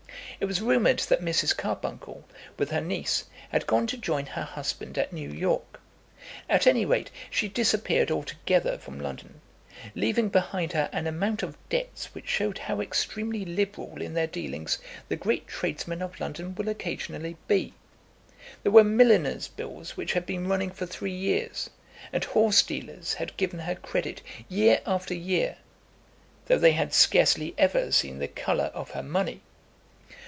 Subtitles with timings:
[0.39, 1.55] It was rumoured that Mrs.
[1.55, 2.25] Carbuncle,
[2.57, 5.79] with her niece, had gone to join her husband at New York.
[6.49, 9.39] At any rate, she disappeared altogether from London,
[9.93, 14.79] leaving behind her an amount of debts which showed how extremely liberal in their dealings
[15.09, 17.75] the great tradesmen of London will occasionally be.
[18.63, 21.69] There were milliners' bills which had been running for three years,
[22.11, 25.57] and horse dealers had given her credit year after year,
[26.47, 29.41] though they had scarcely ever seen the colour of her money.